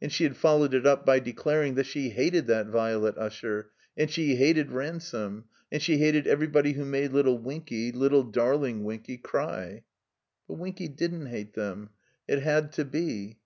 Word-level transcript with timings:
And 0.00 0.10
she 0.10 0.24
had 0.24 0.34
followed 0.38 0.72
it 0.72 0.86
up 0.86 1.04
by 1.04 1.18
declaring 1.18 1.74
that 1.74 1.84
she 1.84 2.08
hated 2.08 2.46
that 2.46 2.68
Violet 2.68 3.18
Usher; 3.18 3.70
and 3.98 4.10
she 4.10 4.36
hated 4.36 4.72
Ransome; 4.72 5.44
she 5.78 5.98
hated 5.98 6.26
everybody 6.26 6.72
who 6.72 6.86
made 6.86 7.12
little 7.12 7.36
Winky, 7.36 7.92
little 7.92 8.22
darling 8.24 8.82
Winky, 8.84 9.18
cry. 9.18 9.84
But 10.46 10.54
Winky 10.54 10.88
didn't 10.88 11.26
hate 11.26 11.52
them. 11.52 11.90
It 12.26 12.40
had 12.42 12.72
to 12.72 12.86
be. 12.86 13.40